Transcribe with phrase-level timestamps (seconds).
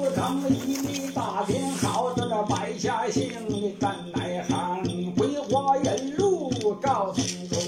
[0.00, 6.50] 不成一米大兵好，在那败下姓的干奈行，桂花人路
[6.82, 7.60] 赵从中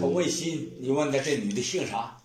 [0.00, 2.16] 可问心，你问他这女的姓啥？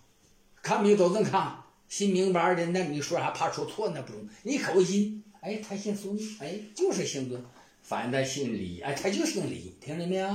[0.61, 1.57] 看病都能看，
[1.89, 4.25] 心明白的，那你说啥怕说错那不中。
[4.43, 7.43] 你可问心，哎，他姓孙，哎，就是姓孙。
[7.83, 10.27] 反正他姓李，哎，他就姓李，听着没有？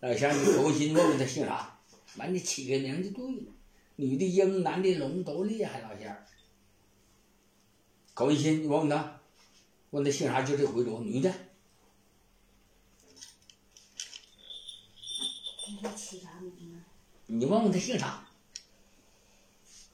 [0.00, 1.78] 老乡，你可问心，问问他姓啥？
[2.18, 3.55] 完，你起个名就对了。
[3.96, 6.16] 女的鹰，男的龙，都厉害，老乡。
[8.14, 9.20] 可问心，你问问他，
[9.90, 10.42] 问他姓啥？
[10.42, 11.32] 就这回族，女的。
[15.68, 16.84] 你起啥名啊？
[17.26, 18.26] 你问问他姓啥？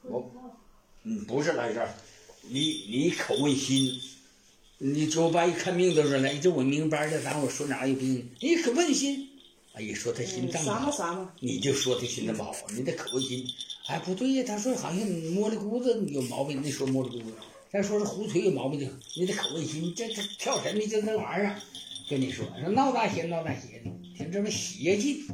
[0.02, 0.30] 我，
[1.05, 1.94] 嗯，不是来这儿，
[2.42, 4.00] 你你可问心，
[4.78, 8.34] 你九八一看病的时候来，这我明白了，咱我说哪有病？
[8.41, 9.31] 你可问心，
[9.74, 13.46] 哎呀，说他心脏不啥嘛好，啥嘛，你就说他心脏不好，你得口问心。
[13.86, 17.32] 哎，不对呀，他说好像你摸了骨子有毛病，你说摸了骨子，
[17.70, 21.58] 再说是胡腿有毛病的，你得口问心，这这跳神的就那玩意儿，
[22.08, 25.27] 跟你说，说闹大邪闹大邪的，听这么邪劲。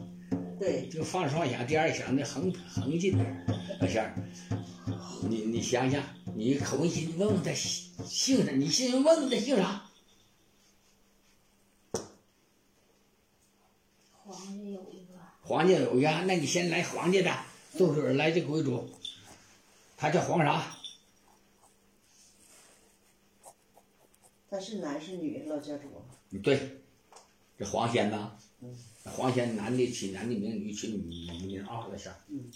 [0.61, 3.19] 对，就放双响，第二响那横横劲，
[3.81, 4.15] 老乡儿，
[5.29, 6.03] 你你想想，
[6.37, 8.53] 你口问心，问问他姓姓啥？
[8.53, 9.85] 你先问问他姓啥？
[14.25, 14.83] 黄家有
[15.49, 17.35] 黄家有一个，那你先来黄家的，
[17.79, 18.87] 就是来这鬼主，
[19.97, 20.77] 他叫黄啥？
[24.51, 25.89] 他是男是女，老家主。
[26.43, 26.83] 对，
[27.59, 28.37] 这黄仙呐，
[29.05, 30.99] 黄仙男的起男的名，女起女
[31.47, 32.53] 名啊，老乡嗯。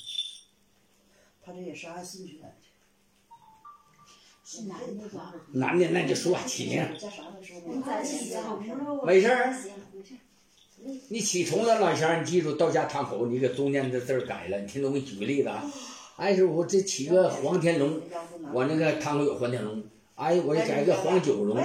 [1.43, 2.57] 他这也是按顺序来的。
[4.45, 5.35] 是男的吧？
[5.53, 7.23] 男的那就说起名，叫啥
[9.07, 9.57] 没事儿。
[11.09, 14.59] 你起虫了，老乡儿，你记住，到家堂口，你给中间的字儿改了。
[14.59, 14.91] 你听懂？
[14.91, 15.65] 我给你举个例子啊，
[16.17, 18.01] 哎，是我这起个黄天龙，
[18.53, 19.83] 我那个堂口有黄天龙，
[20.17, 21.63] 哎，我就改个黄九龙，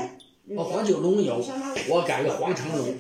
[0.50, 1.44] 我黄九龙有，
[1.90, 2.94] 我改个黄长龙，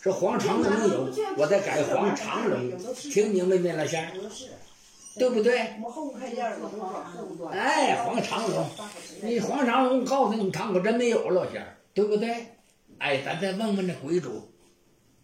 [0.00, 4.12] 这黄长龙有，我再改黄长龙，听明白没，老乡儿？
[5.18, 5.58] 对不对？
[7.50, 8.64] 哎，黄长龙，
[9.22, 12.46] 你黄长龙告诉你，堂口真没有老乡儿，对不对？
[12.98, 14.52] 哎，咱再问问那鬼主，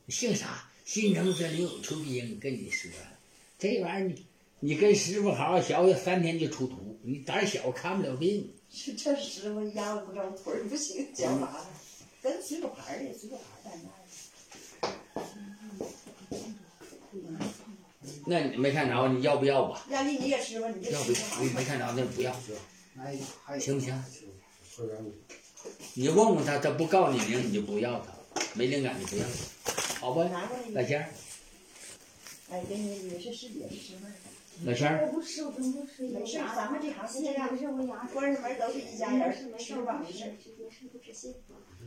[0.08, 0.70] 姓啥？
[0.84, 2.38] 心诚则灵，出兵。
[2.38, 2.90] 跟你说，
[3.58, 4.26] 这玩意儿你
[4.60, 6.98] 你跟师傅好好学学，三天就出徒。
[7.02, 8.52] 你胆小看不了病。
[8.70, 11.68] 是这师傅压了不着腿儿不行，脚麻了，
[12.22, 13.94] 跟随个牌儿的，水果牌儿在那儿。
[18.28, 19.86] 那你没看着，你要不要吧？
[19.90, 21.18] 压力你也吃吧，你这要不要？
[21.18, 22.32] 吃吧你没看着，那不要，
[23.58, 24.04] 行不行？
[25.94, 28.12] 你你问问他，他不告你名，你就不要他，
[28.54, 29.30] 没灵感你不要他，
[30.00, 30.24] 好吧？
[30.28, 30.80] 拿过来一个。
[30.80, 31.08] 老仙儿，
[32.50, 34.12] 哎，给你也是师姐是师妹儿。
[34.64, 36.04] 老仙儿，我不吃，我真不吃。
[36.08, 40.30] 没事儿咱们这行是这样没事，我牙关上门都是一家人儿，吃吧没事儿。
[40.58, 41.34] 没事不吃信。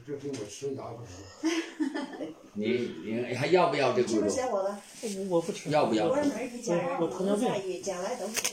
[0.07, 1.09] 这给我吃牙不吃？
[2.53, 4.29] 你你还要不要这是不鬼主？
[4.29, 4.63] 是小伙
[5.01, 5.27] 子？
[5.29, 5.69] 我不吃。
[5.69, 6.09] 要不要？
[6.09, 8.43] 关上门一家人儿，我糖尿病在意，将来都是。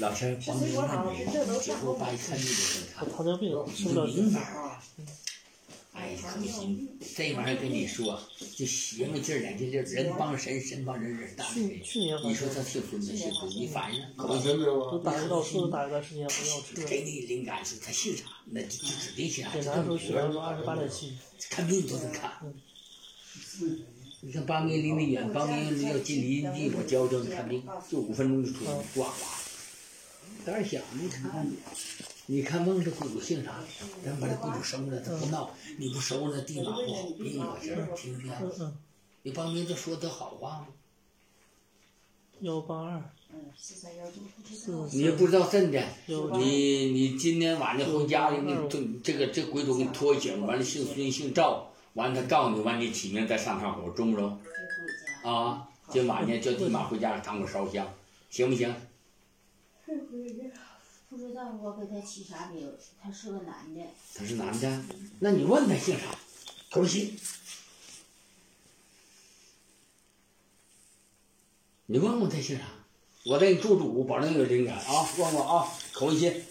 [0.00, 0.84] 老仙儿，帮你问
[1.18, 1.24] 你，
[1.60, 3.10] 九五八一看病就能看我。
[3.16, 4.82] 糖尿病吃不了明白啊？
[5.98, 8.22] 哎呀，可行，这玩意儿跟你说，
[8.56, 16.86] 就邪门劲儿两劲儿，人帮神，神帮人，人大去去年你说他姓孙子姓孙，你反应可打一道说打一段时间不要。
[16.86, 19.50] 给你灵感是他姓啥，那就就指定姓啥。
[19.50, 21.12] 检查的时候血压说二十八点七，
[21.50, 22.32] 看病都能看。
[24.20, 29.10] 你看八明离得远，八明要进离阴地，我教教你看病，就五分钟就出去，呱呱。
[30.44, 31.46] 胆儿小，你看，
[32.30, 33.54] 你看梦这鬼主姓啥？
[34.04, 38.30] 咱把这鬼主收了，他不闹，你不收了，地马不好病老乡儿，听听。
[38.30, 38.76] 嗯嗯，
[39.22, 40.66] 你帮明子说的好话吗？
[42.40, 43.02] 幺八二
[44.92, 54.38] 你也不知道真的，你你今天晚上回家，你这这个这鬼主给你托醒，完了姓孙姓赵，完了他告诉你，完你起名再上趟火，中不中？
[55.24, 57.90] 啊，今晚上叫地马回家堂口烧香，
[58.28, 58.74] 行不行？
[61.08, 62.70] 不知道我给他起啥名，
[63.02, 63.80] 他是个男的。
[64.14, 64.82] 他是男的，
[65.20, 66.04] 那你问他姓啥？
[66.70, 67.18] 口信。
[71.86, 72.64] 你问问他姓啥？
[73.24, 75.08] 我带你做主，保证有灵感啊！
[75.16, 76.44] 问问啊，口一心。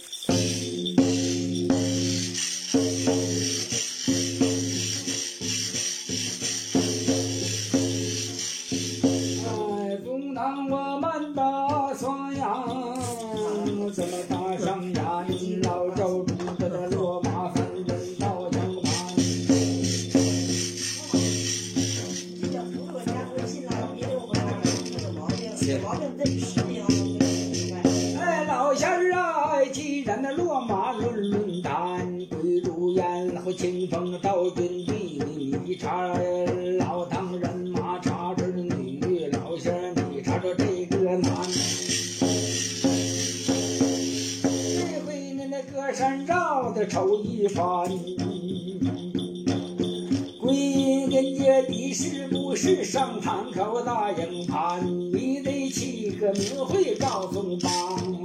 [55.69, 58.21] 起个名讳告诉帮忙。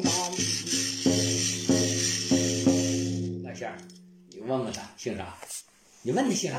[3.45, 3.77] 老仙儿，
[4.31, 5.37] 你问问他姓啥？
[6.03, 6.59] 你问他姓啥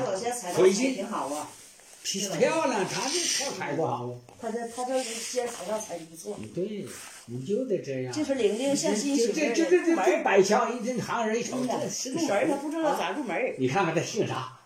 [0.54, 1.48] 回去挺好啊，
[2.02, 4.16] 漂亮，他这跳彩多好啊！
[4.40, 6.86] 他这他这先彩票彩的不错，对，
[7.26, 8.12] 你就得这样。
[8.12, 13.54] 就是玲玲像新媳妇这这这这这摆桥一这行人一瞅，这入门他不知道咋入门。
[13.58, 14.58] 你看看他姓啥，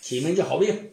[0.00, 0.90] 起名叫好命。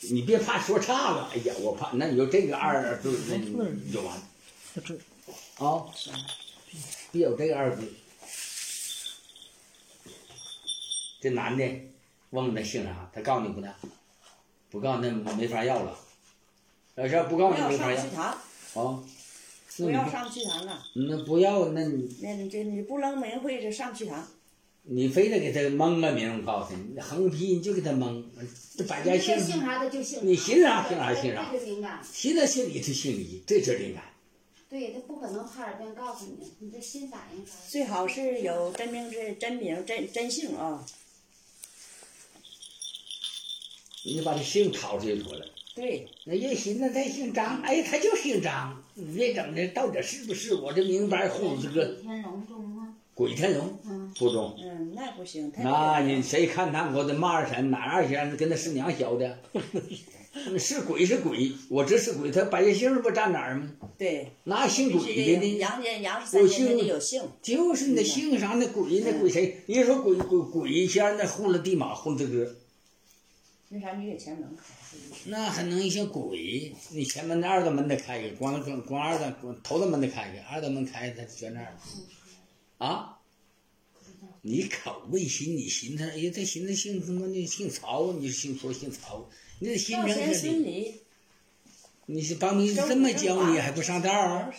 [0.00, 3.50] 你别怕说差了，哎呀，我怕那你就这个二字，那你
[3.84, 4.22] 你就完了
[4.84, 4.94] 这
[5.64, 5.84] 啊！
[7.10, 7.92] 别有这个二字。
[11.20, 11.64] 这男的
[12.30, 13.74] 问问他姓啥，他告诉你不呢？
[14.70, 15.98] 不告诉那没法要了。
[16.94, 19.04] 要是不告诉你没法要上去堂，啊。
[19.80, 24.26] 那不不要上去堂了，那不要，那你那你这你不能名讳就上去堂。
[24.90, 28.24] 你非得给他蒙个名，我告诉你，横批你就给他蒙，
[28.74, 32.00] 这百家你姓这姓啥的就姓你姓啥姓啥姓啥这就敏感。
[32.10, 34.04] 现在姓李就姓李，这就是灵感。
[34.70, 37.52] 对，他不可能哈尔滨告诉你，你这心咋应啥？
[37.68, 40.82] 最好是有真名是真名真真姓啊，
[44.06, 45.44] 你把这姓掏出去得了。
[45.74, 52.24] 对，那人寻思他姓张，哎，他就姓张，你别整的到底是不是我这名牌糊这个天？
[53.18, 54.54] 鬼天龙嗯，不中。
[54.62, 59.36] 嗯，那不行，那你谁看他我的马二婶哪二婶跟他师娘学的？
[60.56, 63.72] 是鬼是鬼，我这是鬼，他百家姓不占哪儿吗？
[63.98, 65.58] 对，那姓鬼的呢？
[65.58, 68.54] 杨家杨氏三姓有姓，就是你那姓啥？
[68.54, 69.62] 那鬼那鬼谁？
[69.66, 72.54] 人家说鬼鬼鬼仙那糊了地马混这个，
[73.70, 74.62] 那啥你给前门开。
[75.24, 76.72] 那还能像鬼？
[76.90, 81.74] 你前门那二道门得开一个，光光光二道光头道门得开一个，二道门开他搁那儿
[82.78, 83.14] 啊？
[84.40, 89.28] 你口味寻，你寻思，哎呀，这寻思姓他妈的姓曹，你姓说姓曹，
[89.58, 90.94] 你这心赵钱人这里，
[92.06, 94.54] 你是帮你这么教你还不上道儿？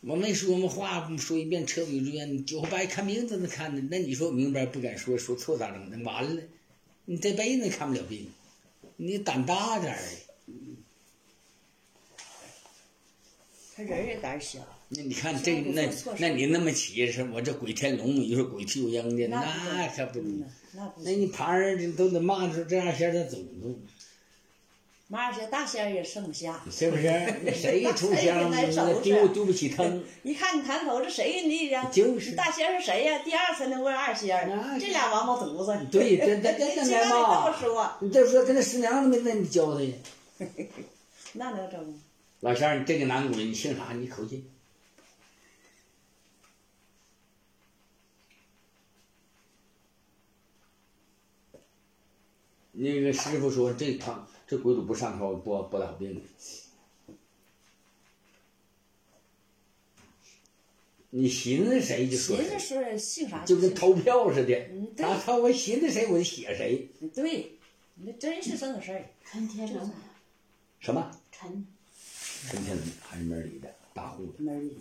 [0.00, 5.90] 我没说嘛话，说一遍彻底如愿，九白看病都能看的，那你说明白不敢说，说错咋整？
[5.90, 6.42] 那完了，
[7.04, 8.30] 你这辈子看不了病，
[8.96, 10.00] 你胆大点儿。
[13.78, 14.58] 他人儿也胆小，
[14.88, 15.88] 那你看这那
[16.18, 20.44] 那你那么起是我这鬼天龙，你说鬼屁股扔的，那那可不嗯。
[20.72, 21.28] 呐，那你。
[21.28, 23.78] 旁人都得骂出这样仙儿他走不动，
[25.06, 27.02] 马二仙大仙儿也剩不下，是不是？
[27.46, 30.02] 那谁出香，哎那丢丢不起 疼。
[30.24, 31.88] 一看你谈口这谁给你呀？
[31.92, 33.20] 就是大仙儿是谁呀？
[33.24, 35.86] 第二才能问二仙这俩王八犊子。
[35.92, 39.92] 对 这这这这这嘛么说，你再说跟那师娘都没问你教他呀。
[41.34, 41.94] 那能整吗？
[42.40, 43.92] 老仙儿，你这个男鬼，你姓啥？
[43.94, 44.48] 你口音？
[52.72, 56.22] 那个师傅说，这趟这鬼主不上朝，不不打病。
[61.10, 64.94] 你寻思谁就说谁，寻思说姓啥就跟投票似的嗯。
[64.94, 66.88] 他我寻思谁我就写谁。
[67.12, 67.58] 对，
[67.96, 69.04] 那真是这个事儿。
[69.24, 69.90] 陈天成，
[70.78, 71.10] 什么？
[71.32, 71.66] 陈
[72.50, 74.72] 陈天龙还是门里的大户的，门儿里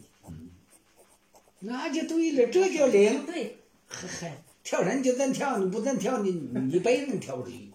[1.60, 3.26] 那就对了，这叫灵。
[3.26, 3.58] 对，
[3.88, 4.32] 呵呵，
[4.64, 7.72] 跳绳就真跳，你不真跳，你你一辈子你跳不出去。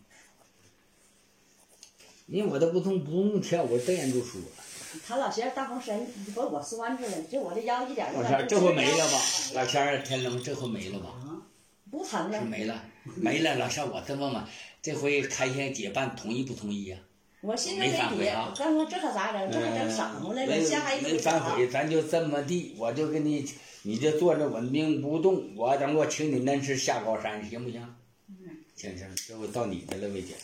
[2.27, 4.41] 因为我都不从不用跳，我这样就说。
[5.07, 9.19] 他老仙儿大风神把我拴住了，这我这腰一点老仙儿，这回没了吧？
[9.55, 11.13] 老仙儿，天龙，这回没了吧？
[11.91, 12.39] 不疼了。
[12.41, 12.83] 是没了，
[13.17, 13.57] 没了。
[13.57, 14.45] 老仙儿，我这么问，
[14.81, 16.99] 这回开县结办同意不同意呀、
[17.43, 19.51] 我心里没没底，反悔啊刚说这可咋整？
[19.51, 23.45] 这还整赏过来了，没下没堆反悔，咱就这么地，我就给你，
[23.83, 27.81] 你就坐着稳定不动，我等我请你恁吃下高山，行不行？
[28.77, 30.35] 行行，这回到你的了，魏姐。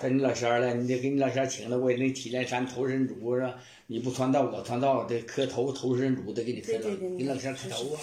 [0.00, 3.54] 到你老仙儿了，你得给你老仙儿请了，我也那祁连山投身主是吧？
[3.86, 6.88] 你不传道，我传道，得磕头投身主，得给你磕头，
[7.18, 8.00] 给老仙儿磕头啊，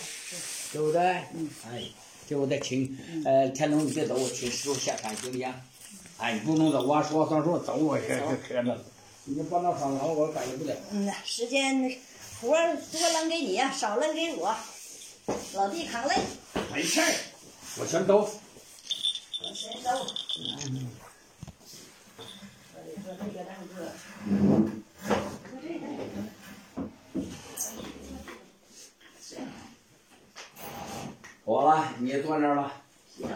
[0.71, 1.01] 对不对？
[1.35, 1.49] 嗯。
[1.71, 1.83] 哎，
[2.27, 5.51] 这我再请，呃，天龙你别走，我请师傅下山行不行？
[6.21, 8.77] 哎，你不能走啊，说话算数，走我这这磕着了。
[9.25, 10.75] 你这帮到上楼，我感觉不了。
[10.91, 11.97] 嗯呐，时间
[12.39, 14.55] 活儿多扔给你呀，少扔给我。
[15.55, 16.15] 老弟扛累，
[16.71, 17.11] 没事儿，
[17.79, 18.19] 我全都。
[18.19, 18.29] 我
[19.51, 19.89] 先走。
[22.73, 23.91] 我得说这个那个。
[25.49, 26.29] 说这个那个。
[31.67, 32.73] 啊，你也坐那儿吧。
[33.15, 33.27] 行。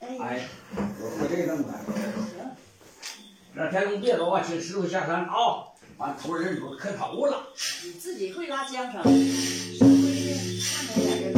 [0.00, 0.48] 哎，哎，
[1.00, 1.76] 我我这个么行，
[3.54, 5.32] 这天龙别走啊，请师傅下山啊！
[5.96, 7.44] 完头人有磕头了。
[7.84, 9.08] 你自己会拉缰绳，上回
[10.60, 11.34] 看着点人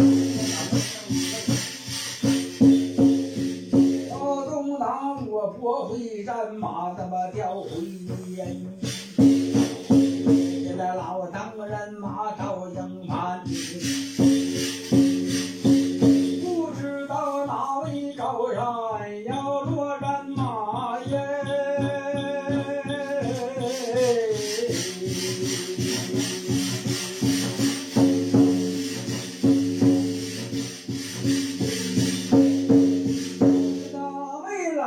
[4.08, 7.68] 劳动党我拨回战马，他妈调回
[8.36, 8.79] 烟。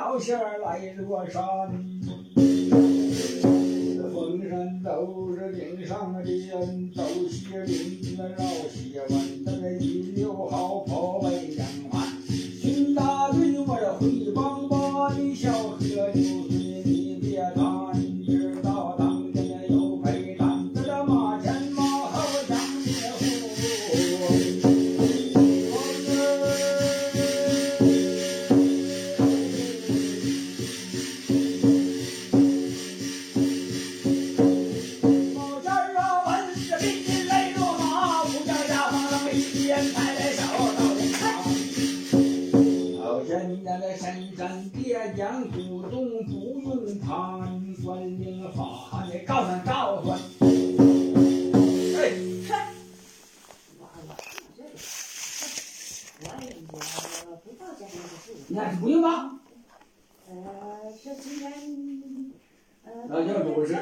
[0.04, 1.42] 哪位老仙儿来落山？
[4.12, 9.10] 风山都是顶上的人，都是林子绕西湾，
[9.46, 11.43] 那个一溜好跑呗
[57.38, 58.40] 不到家里就住。
[58.50, 59.40] 那是不用吧？
[60.30, 61.52] 呃，是今天，
[62.86, 63.78] 呃，老教主是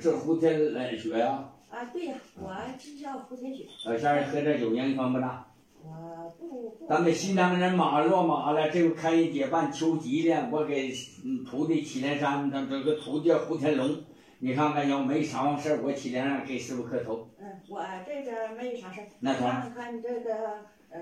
[0.00, 5.46] 是胡天来雪呀、啊，对呀，我是叫胡天雪，老仙儿喝点酒年方不大。
[5.84, 6.86] 我不不。
[6.88, 10.48] 咱们新疆人马落马了，这回开一结伴求吉了。
[10.50, 10.92] 我给
[11.24, 13.96] 嗯徒弟祁连山，他这个徒弟叫胡天龙，
[14.40, 17.28] 你看看要没啥事儿，我祁连山给师傅磕头。
[17.38, 19.06] 嗯，我这个没啥事儿。
[19.20, 21.00] 那啥，看看这个呃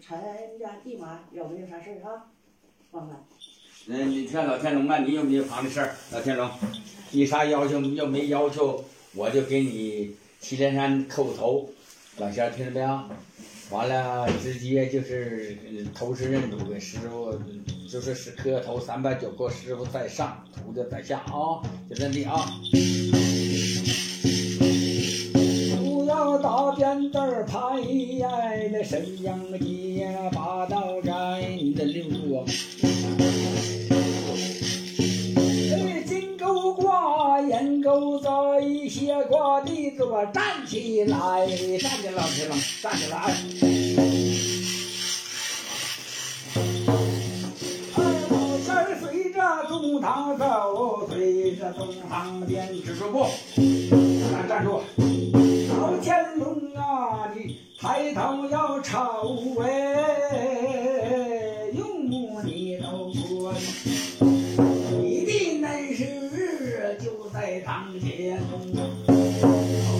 [0.00, 0.18] 陈
[0.58, 2.26] 家地马有没有啥事儿啊？
[2.90, 3.26] 帮帮。
[3.86, 5.94] 嗯，你看老天龙啊，你有没有房的事儿？
[6.12, 6.50] 老天龙，
[7.10, 7.80] 你啥要求？
[7.80, 11.70] 要没要求，我就给你祁连山叩个头。
[12.18, 13.00] 老仙儿听着没有？
[13.70, 17.32] 完了，直接就是呃头是认主给师傅，
[17.88, 22.46] 就是是磕头三拜九叩，师傅在上，徒弟在下啊，就这地啊。
[27.14, 27.80] 打扁担儿拍
[28.18, 28.28] 呀，
[28.72, 31.12] 那沈阳街八道寨
[31.76, 32.44] 的六座。
[35.70, 38.30] 哎，金钩挂，银钩在，
[38.88, 41.56] 斜挂的坐站起来，站
[42.02, 43.16] 起来，老天龙，站起来。
[47.94, 53.24] 哎，老仙儿随着中堂走，随着中堂边只说不，
[54.32, 54.80] 站站住。
[55.80, 56.63] 老天龙
[56.94, 58.96] 啊，你抬头要瞅
[59.60, 63.52] 哎，用目你都观，
[65.00, 68.40] 你的本事就在堂前。
[68.40, 68.46] 老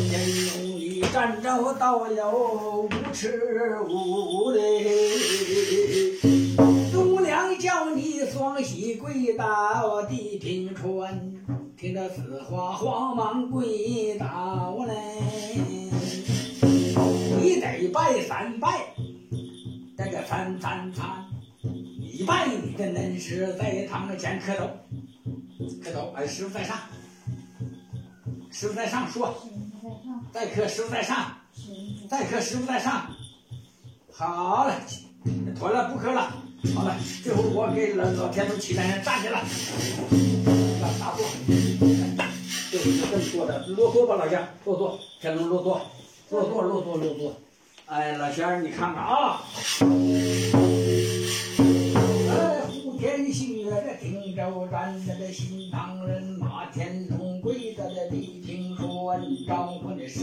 [0.08, 0.12] 天
[0.54, 3.42] 龙一站着倒有五尺
[3.88, 4.84] 五嘞，
[6.92, 11.34] 东梁叫你双膝跪倒地平川。
[11.76, 14.94] 听着此话，慌忙跪倒嘞。
[17.84, 18.94] 你拜三拜，
[19.98, 21.26] 这个三三三，
[22.00, 24.70] 一拜你的恩师在堂前磕头，
[25.82, 26.78] 磕头，哎，师傅在上，
[28.50, 29.36] 师傅在上说，
[30.32, 31.36] 再磕师傅在上，
[32.08, 33.06] 再磕师傅在上，
[34.10, 34.80] 好了，
[35.54, 36.32] 妥了，不磕了，
[36.74, 39.42] 好了，最后我给老老天都起来站起来。
[40.98, 41.26] 打坐，
[42.72, 45.82] 就是这么做的，落座吧，老乡，落座，天龙落座，
[46.30, 47.36] 落座，落座，落座。
[47.86, 49.42] 哎，老仙儿，你看看啊，
[52.30, 60.22] 哎，胡天雪这汀州站着这新唐人马天龙跪在这地平川，招呼那师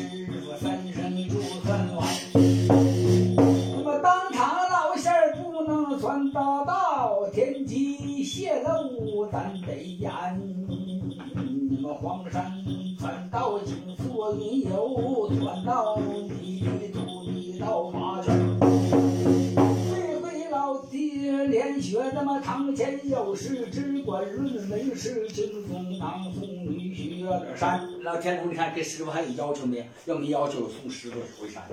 [25.09, 28.01] 论，没事轻松当送女婿的山。
[28.03, 29.89] 老天龙，你看给师傅还有要求没？
[30.05, 31.63] 要没要求送师傅回山，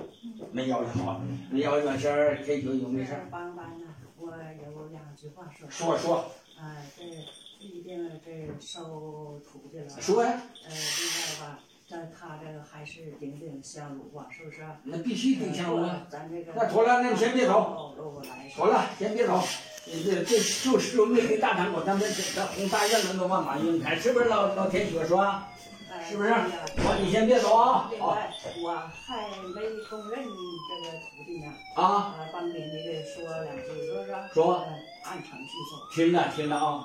[0.51, 1.21] 没要求好，
[1.51, 3.85] 没要求完事儿给有有没事儿帮帮呢，
[4.17, 5.69] 我有两句话说。
[5.69, 9.89] 说说哎，这一定这收徒弟了。
[9.89, 14.61] 说呀，呃，另外吧，这他这个还是顶顶香炉啊，是不是？
[14.83, 16.05] 那必须顶香炉啊！
[16.09, 16.51] 咱这个。
[16.55, 18.21] 那妥了那你先别走走。
[18.23, 18.49] 来。
[18.55, 19.41] 好了，先别走。
[19.85, 25.41] 这这就是有那个大堂口，咱们这这红大院子都万马云开，是不是老老天哥说？
[26.07, 26.31] 是不是？
[26.31, 27.89] 好，你先别走啊！
[27.99, 28.17] 好，
[28.63, 28.71] 我
[29.05, 31.51] 还没公认这个徒弟呢。
[31.75, 32.15] 啊。
[32.31, 34.33] 帮给那个说两句，是不是？
[34.33, 34.63] 说。
[35.03, 35.71] 按程序走。
[35.93, 36.83] 听着，听着啊。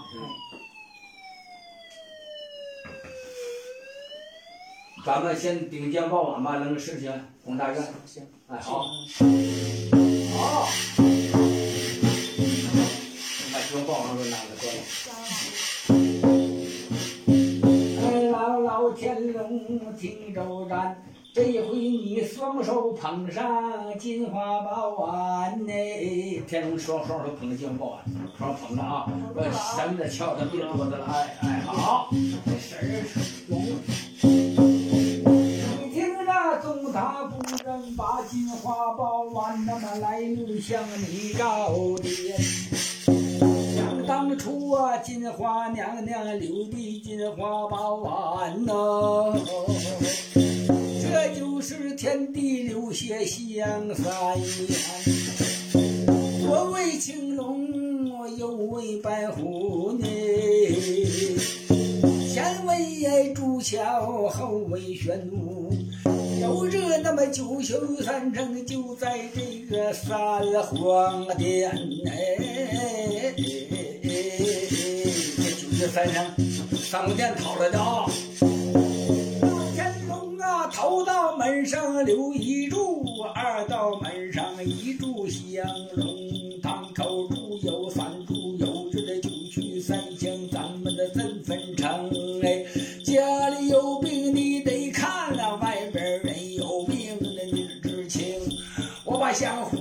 [5.05, 7.13] 咱们先顶尖报晚吧，那个事情，
[7.45, 7.95] 红大院。
[8.07, 8.27] 行。
[8.49, 8.87] 哎，好。
[10.39, 10.69] 好。
[13.87, 14.77] 把金报上都拿着过来。
[18.03, 21.03] 哎，老老天龙听周战，
[21.35, 25.73] 这回你双手捧上金花宝碗呢。
[26.47, 28.03] 天龙双双手捧着金花宝碗，
[28.39, 29.43] 双捧着啊，我
[29.77, 31.05] 绳子翘的别多的了。
[31.07, 33.03] 哎哎，好，这事儿
[33.49, 33.61] 中。
[36.63, 42.34] 总大夫人把金花宝碗那么来路向你告别。
[44.99, 48.73] 金花娘娘留的金花宝碗呐，
[50.35, 54.49] 这就是天地留下香三眼。
[56.43, 60.07] 左为青龙，我又为白虎呢，
[62.33, 65.73] 前为朱桥，后为玄武。
[66.41, 70.15] 有着那么九秀三城，就在这个三
[70.63, 71.71] 皇殿
[72.07, 73.35] 哎，
[75.85, 76.25] 这三城，
[76.79, 78.07] 三皇殿讨来的啊。
[79.75, 85.63] 天龙啊，头道门上留一柱，二道门上一柱香，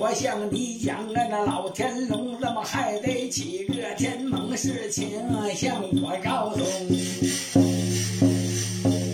[0.04, 5.10] 把香火向你讲啊，那老天龙怎么还得起个天盟事情
[5.56, 6.60] 向我告诉？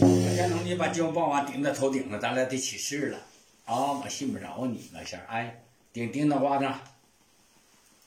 [0.02, 3.20] 老天龙，你把金棒往顶在头顶上，咱俩得起誓了
[3.66, 4.02] 啊！
[4.04, 5.62] 我信不着你那事儿，哎，
[5.94, 6.66] 顶顶脑瓜子，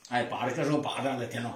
[0.08, 1.52] 哎，把着，各说把着，了天龙，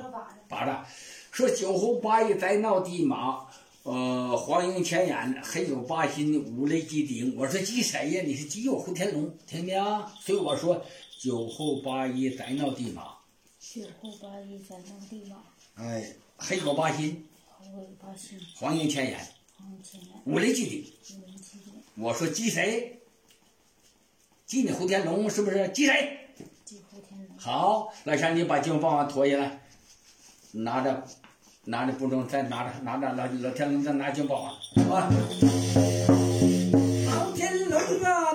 [0.49, 0.85] 把着，
[1.33, 3.41] 说九侯八义再闹地马。
[3.83, 7.33] 呃，黄莺前眼，黑有八心，五雷击顶。
[7.39, 8.23] 我说击谁呀？
[8.27, 10.13] 你是击我胡天龙，听没啊？
[10.21, 10.85] 所以我说
[11.19, 13.17] 九后八一再闹地马。
[13.59, 15.37] 酒后八一再闹地马。
[15.75, 17.27] 哎，黑狗八心。
[17.59, 18.39] 黑狗八心。
[18.55, 19.19] 黄营前眼。
[19.59, 20.11] 黄营前眼。
[20.25, 20.85] 五雷击顶。
[21.19, 21.73] 五雷击顶。
[21.97, 23.01] 我说击谁？
[24.45, 25.69] 击你胡天龙是不是？
[25.71, 26.29] 击谁？
[26.65, 27.39] 击胡天龙。
[27.39, 29.63] 好，老乡，你把金棒棒脱下来，
[30.53, 31.05] 拿着。
[31.69, 34.57] 拿着不中，再拿着拿着老老天龙再拿金宝啊！
[37.09, 38.26] 老天龙啊，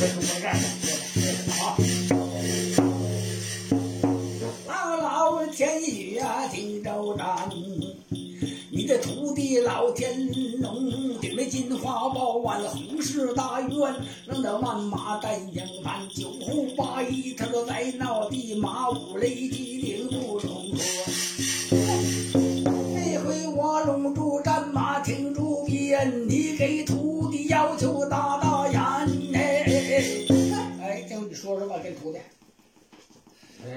[0.00, 0.62] 哎，手着中间干的，
[1.58, 1.76] 好。
[5.00, 7.50] 老天爷呀，听着战，
[8.70, 10.30] 你的徒弟老天
[10.60, 16.08] 龙顶着金花豹碗，宏誓大愿，让那万马担迎盼。
[16.10, 20.38] 九后八一，他说在闹地马，五雷击顶不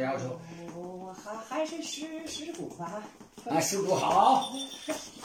[0.02, 0.40] 哎，要求。
[0.76, 3.04] 我还还是十十股吧。
[3.50, 4.52] 啊，十股好。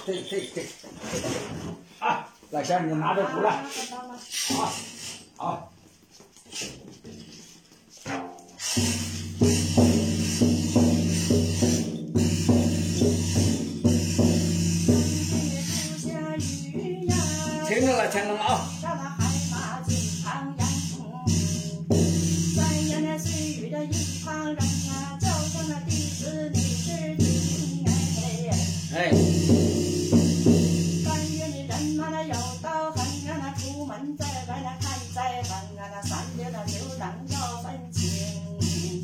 [0.05, 0.67] 对对对。
[1.99, 3.65] 啊，老乡，你拿着鼓来。
[4.49, 4.73] 好，
[5.37, 5.73] 好。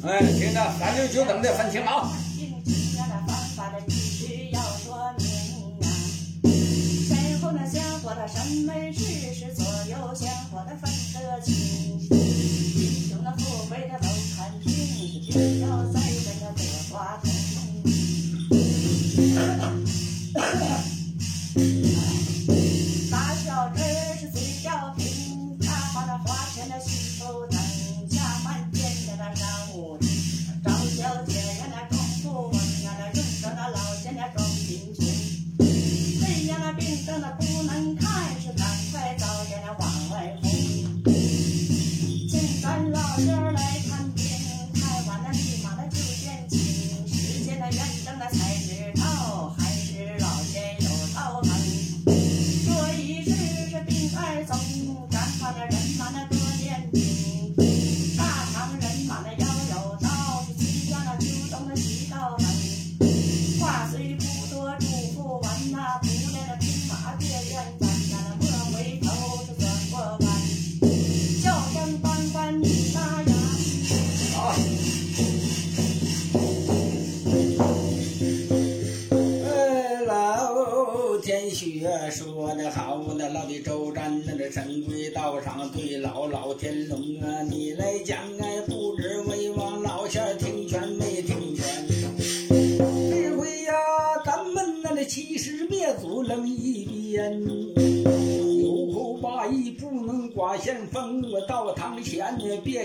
[0.04, 2.10] 哎，听着，三六九等的分清啊。
[2.34, 5.86] 今天的方法必须要说明啊。
[7.06, 11.54] 先后那先后的审美事是左右先后的分得清。
[12.08, 14.66] 弟兄那富贵的都看清，
[15.30, 16.60] 是必要在这个得
[16.90, 17.30] 话通。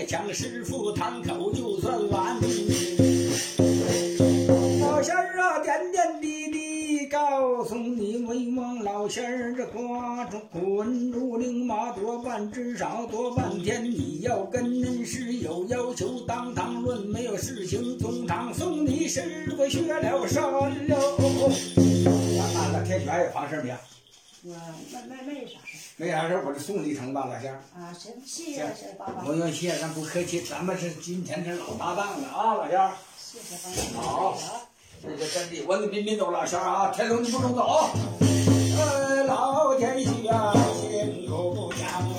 [0.08, 2.34] 抢师傅堂口就算完。
[4.80, 20.42] 老仙儿啊，点点滴滴告诉你，为王老仙儿这瓜中滚入灵马多半至少多半天，你要跟人是有要求，当堂论没有事情，中堂送你师傅学了山
[20.88, 21.18] 喽。
[22.54, 23.76] 咱那天权也发事没有？
[24.44, 24.54] 我
[24.90, 25.58] 没没没啥
[26.00, 27.52] 没啥事儿，我就送你一程吧，老乡。
[27.74, 32.92] 啊，行，谢谢爸爸不，用谢，咱不客气，咱们是今天是老搭档了啊，老仙儿。
[33.18, 33.56] 谢谢
[33.96, 34.06] 爸爸。
[34.06, 34.38] 好
[35.02, 37.66] 这个真的，我给彬彬走了，仙儿啊，天龙你不能走
[39.26, 42.17] 老天爷啊，辛苦养老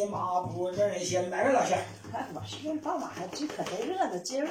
[0.00, 1.84] 认的马不认先，哪位老仙儿？
[2.32, 4.16] 我是认宝马，这可得热闹。
[4.24, 4.48] 今儿，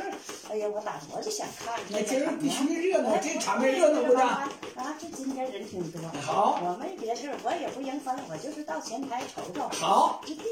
[0.49, 1.73] 哎呀，我打我就想看。
[1.89, 4.81] 那今儿必须热闹，这场面热闹不啊的？
[4.81, 5.99] 啊，这今天人挺多。
[6.21, 9.67] 好我没别地儿，我也不迎风，我就是到前台瞅瞅。
[9.69, 10.43] 好，这地，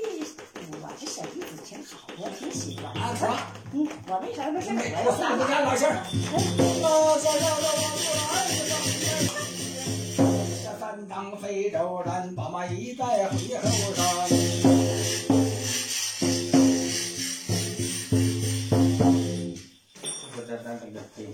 [0.82, 2.86] 我这小弟子挺好，我挺喜欢。
[3.00, 3.38] 啊，什么？
[3.74, 5.94] 嗯，我没啥个事儿，我我送回家老仙儿。
[6.82, 8.34] 老仙儿要到我过来，
[10.64, 14.67] 这三趟非洲人，把马一带回后山。
[20.80, 21.32] 我这咱这个。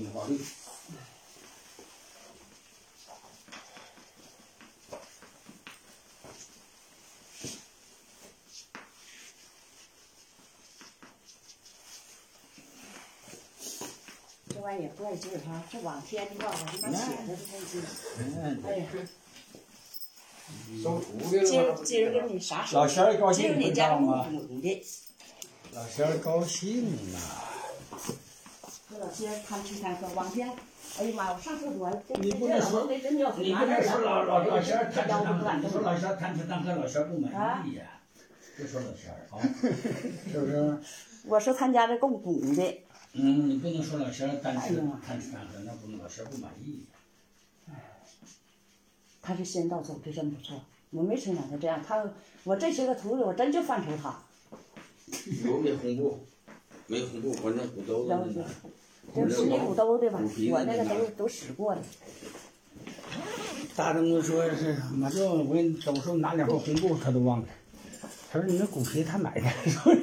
[14.50, 17.84] 这玩意儿也怪劲儿哈，这往天挂，我他妈写的都费劲。
[18.20, 18.88] 嗯，哎呀，
[20.82, 22.82] 收徒弟今今儿给你啥时候？
[22.84, 24.26] 老仙儿高今儿兴，你家务道吗？
[24.48, 24.86] 补的，
[25.74, 27.43] 老仙儿高兴啊！
[29.04, 30.50] 这老些贪吃贪喝，往天，
[30.98, 38.00] 哎呀妈，我上厕所，这你这老不能说头给真尿你不能说老老老仙儿贪吃腰贪喝，不断你说老仙儿贪吃贪喝，老仙儿不满意呀。
[38.56, 39.42] 别说老仙儿啊，
[40.32, 40.78] 是不是？
[41.26, 46.86] 我是他家这够补的，嗯，你不能说老仙儿贪吃哎呀贪吃贪喝，那不能老仙儿不满意。
[49.22, 50.62] 他这仙道走的真不错，
[50.92, 52.06] 我没成想他这样，他
[52.46, 54.18] 我这些个徒弟我真就犯愁他，
[55.46, 56.26] 有没红布？
[56.88, 58.26] 没红布，我那骨头然后
[59.16, 60.20] 就这是泥骨兜的吧，
[60.52, 61.82] 我那个都都使过的，
[63.76, 67.48] 大东子说是马上我给你走时候拿两块红布，他都忘了。
[68.32, 69.94] 他说你那骨皮他买的，说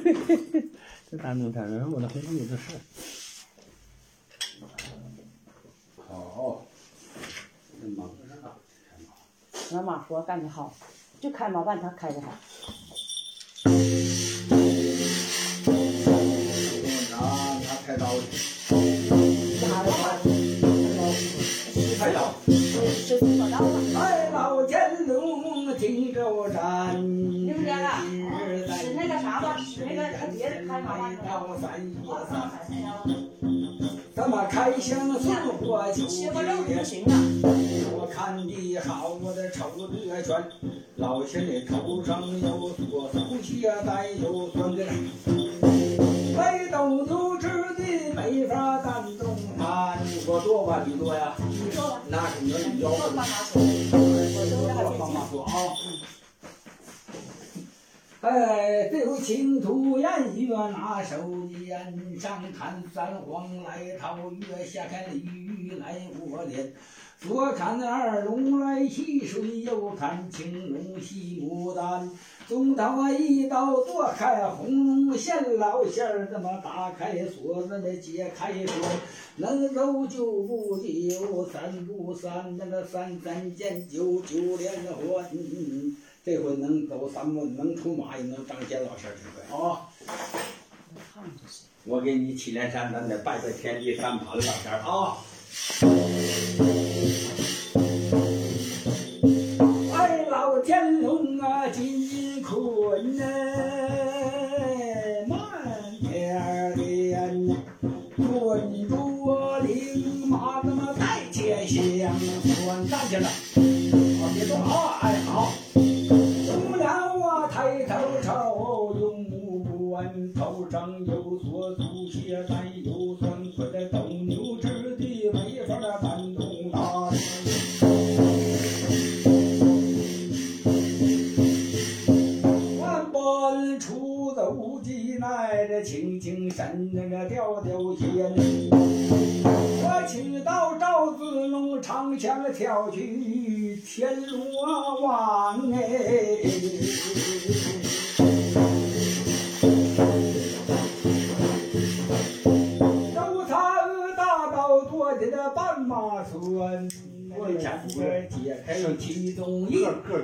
[1.11, 2.71] 这大东他说我那红布有的是。
[6.07, 6.65] 好。
[9.73, 10.73] 那马活干得好，
[11.19, 12.33] 就开毛办他开的好，
[22.13, 22.33] 老，
[23.07, 23.17] 找
[23.49, 23.79] 到了！
[23.93, 25.05] 百宝天
[26.51, 28.03] 山，你们家啊，
[28.77, 29.55] 是那个啥吗？
[29.79, 30.01] 那个
[30.51, 31.25] 的开麻将，
[31.61, 31.63] 咱
[34.13, 35.83] 咱把开箱的送货。
[35.93, 37.03] 过，行。
[37.93, 40.43] 我看的好，我的瞅的全。
[40.97, 43.61] 老天生头上有多东西？
[43.85, 44.83] 带有钻的。
[46.35, 49.97] 没动就知的没法担动它。
[50.03, 51.35] 你说多吧，你多呀？
[51.37, 55.51] 你说，那是你你要说爸妈说，我说妈说啊。
[58.21, 61.15] 哎，对青土偃月拿手
[61.65, 66.71] 烟，上看三皇来桃月，下看鱼来我脸。
[67.21, 72.09] 左看二龙来戏水，右看青龙戏牡丹。
[72.47, 78.75] 中头一刀剁开红线，老仙儿这么打开锁子的解开锁，
[79.35, 85.23] 能走就不丢，三不三那个三三见九九连环。
[86.25, 89.87] 这回能走三步，能出马，也能彰显老仙儿智慧啊！
[91.85, 95.17] 我给你七连山，咱得拜拜天地三跑的老仙儿啊！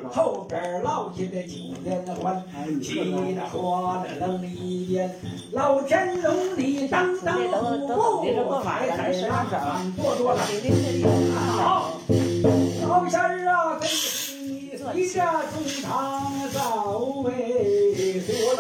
[0.09, 2.43] 后边落下的几连环，
[2.81, 5.13] 气得花的愣一边。
[5.51, 8.23] 老天龙你当当不误，
[8.63, 10.41] 还在山上多多了。
[11.57, 11.93] 好，
[12.87, 13.89] 老仙儿啊，跟
[14.95, 17.31] 你一下中堂走哎，
[18.25, 18.55] 随我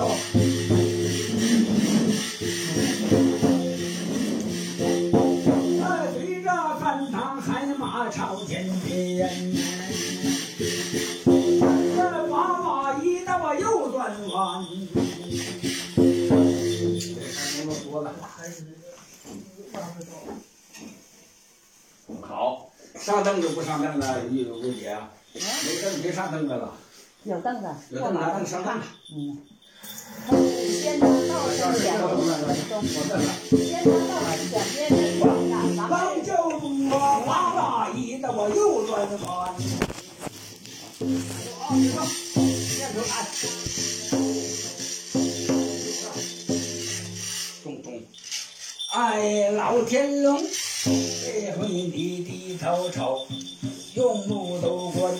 [23.07, 26.73] 上凳子不上凳子，玉吴姐啊，没事你别上凳子了，
[27.23, 28.87] 有凳子，有凳子拿凳子上凳子。
[29.15, 29.37] 嗯。
[30.27, 32.27] 先拿到是前我边，
[32.67, 32.91] 凳子。
[33.65, 36.93] 先拿到是前边的床上，然后老九我
[37.25, 38.91] 马马一到我右转
[39.21, 39.25] 弯。
[39.39, 39.55] 啊，
[41.71, 41.95] 你说，
[42.75, 43.11] 念头来。
[47.63, 47.87] 中中。
[48.93, 50.45] 哎，老天龙，这
[51.51, 53.25] 回你低头瞅，
[53.95, 55.13] 用目都观。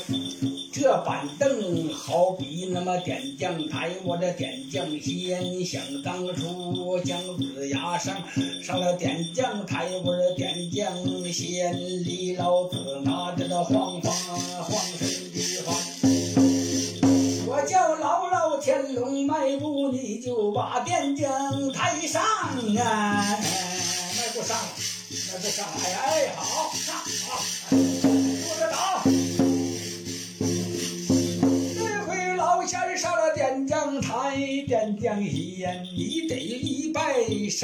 [0.72, 8.16] 这板凳好比那么点将台，我这点将先想当初姜子牙上
[8.64, 10.94] 上了点将台，我这点将
[11.34, 14.14] 先李老子拿着那晃晃
[14.62, 15.76] 晃身的晃。
[17.48, 23.40] 我叫老老天龙迈步，你就把点将台上啊，
[24.16, 24.56] 迈步上，
[25.30, 29.04] 哎好上好，坐着打。
[31.76, 37.56] 这回老仙儿上了点将台，点将仙，你得礼拜上。